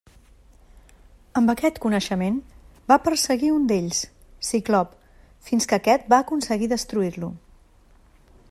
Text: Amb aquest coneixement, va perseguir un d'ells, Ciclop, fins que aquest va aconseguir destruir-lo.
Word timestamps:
Amb 1.41 1.51
aquest 1.53 1.77
coneixement, 1.83 2.39
va 2.93 2.97
perseguir 3.09 3.53
un 3.57 3.69
d'ells, 3.73 4.01
Ciclop, 4.49 4.99
fins 5.51 5.71
que 5.73 5.81
aquest 5.81 6.13
va 6.15 6.23
aconseguir 6.27 6.75
destruir-lo. 6.77 7.35